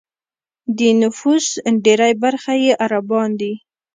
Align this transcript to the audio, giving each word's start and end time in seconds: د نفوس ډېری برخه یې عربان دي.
د 0.77 0.79
نفوس 1.01 1.45
ډېری 1.83 2.13
برخه 2.23 2.53
یې 2.63 2.71
عربان 2.85 3.29
دي. 3.39 3.53